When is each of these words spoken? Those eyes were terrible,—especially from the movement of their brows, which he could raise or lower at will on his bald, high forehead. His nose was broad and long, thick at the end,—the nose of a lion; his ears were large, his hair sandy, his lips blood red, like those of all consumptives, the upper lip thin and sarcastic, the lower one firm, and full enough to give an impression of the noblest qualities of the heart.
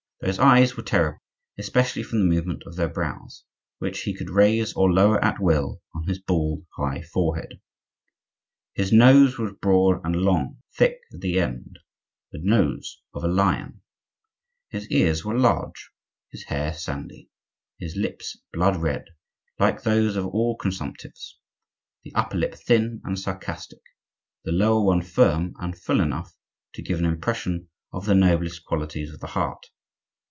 Those 0.23 0.37
eyes 0.37 0.77
were 0.77 0.83
terrible,—especially 0.83 2.03
from 2.03 2.19
the 2.19 2.29
movement 2.35 2.61
of 2.67 2.75
their 2.75 2.87
brows, 2.87 3.43
which 3.79 4.01
he 4.01 4.13
could 4.13 4.29
raise 4.29 4.71
or 4.73 4.87
lower 4.93 5.19
at 5.25 5.39
will 5.39 5.81
on 5.95 6.03
his 6.05 6.19
bald, 6.21 6.63
high 6.77 7.01
forehead. 7.01 7.59
His 8.75 8.91
nose 8.91 9.39
was 9.39 9.53
broad 9.59 9.99
and 10.03 10.15
long, 10.15 10.61
thick 10.77 10.99
at 11.11 11.21
the 11.21 11.39
end,—the 11.39 12.37
nose 12.37 13.01
of 13.15 13.23
a 13.23 13.27
lion; 13.27 13.81
his 14.69 14.87
ears 14.91 15.25
were 15.25 15.35
large, 15.35 15.89
his 16.31 16.43
hair 16.43 16.71
sandy, 16.75 17.31
his 17.79 17.95
lips 17.95 18.37
blood 18.53 18.75
red, 18.77 19.05
like 19.57 19.81
those 19.81 20.15
of 20.17 20.27
all 20.27 20.55
consumptives, 20.55 21.39
the 22.03 22.13
upper 22.13 22.37
lip 22.37 22.53
thin 22.53 23.01
and 23.03 23.17
sarcastic, 23.17 23.81
the 24.43 24.51
lower 24.51 24.85
one 24.85 25.01
firm, 25.01 25.55
and 25.57 25.75
full 25.79 25.99
enough 25.99 26.35
to 26.73 26.83
give 26.83 26.99
an 26.99 27.05
impression 27.07 27.69
of 27.91 28.05
the 28.05 28.13
noblest 28.13 28.63
qualities 28.65 29.11
of 29.11 29.19
the 29.19 29.25
heart. 29.25 29.71